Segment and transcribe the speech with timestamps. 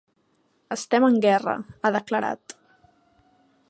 [0.75, 1.55] Estem en guerra,
[1.89, 2.61] ha declarat.